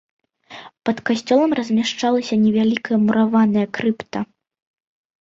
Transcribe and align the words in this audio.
Пад 0.89 0.97
касцёлам 1.09 1.51
размяшчалася 1.59 2.41
невялікая 2.47 2.97
мураваная 3.05 3.67
крыпта. 3.81 4.19